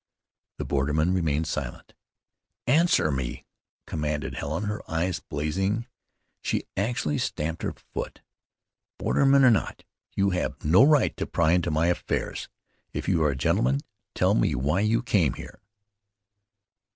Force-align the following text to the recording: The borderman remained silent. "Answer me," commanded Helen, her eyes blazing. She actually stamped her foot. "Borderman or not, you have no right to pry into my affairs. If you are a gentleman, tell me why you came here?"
The 0.57 0.65
borderman 0.65 1.13
remained 1.13 1.45
silent. 1.45 1.93
"Answer 2.65 3.11
me," 3.11 3.45
commanded 3.85 4.33
Helen, 4.33 4.63
her 4.63 4.81
eyes 4.89 5.19
blazing. 5.19 5.85
She 6.41 6.63
actually 6.75 7.19
stamped 7.19 7.61
her 7.61 7.73
foot. 7.93 8.21
"Borderman 8.97 9.43
or 9.43 9.51
not, 9.51 9.83
you 10.15 10.31
have 10.31 10.65
no 10.65 10.83
right 10.83 11.15
to 11.17 11.27
pry 11.27 11.51
into 11.51 11.69
my 11.69 11.85
affairs. 11.85 12.49
If 12.93 13.07
you 13.07 13.21
are 13.23 13.29
a 13.29 13.35
gentleman, 13.37 13.81
tell 14.15 14.33
me 14.33 14.55
why 14.55 14.79
you 14.79 15.03
came 15.03 15.33
here?" 15.33 15.61